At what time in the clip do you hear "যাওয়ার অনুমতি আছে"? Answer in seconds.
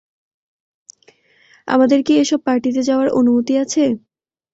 2.89-3.83